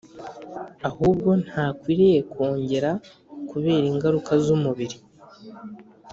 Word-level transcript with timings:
ahubwo 0.89 1.29
ntakwiriye 1.45 2.19
kwongera 2.31 2.91
kubera 3.49 3.85
ingaruka 3.91 4.31
z'umubiri. 4.43 4.97